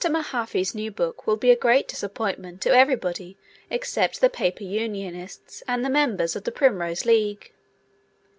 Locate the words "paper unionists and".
4.31-5.85